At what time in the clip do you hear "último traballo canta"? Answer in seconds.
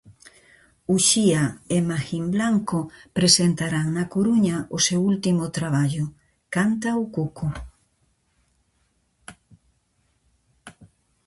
5.13-6.89